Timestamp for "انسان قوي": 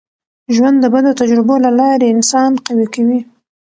2.09-2.87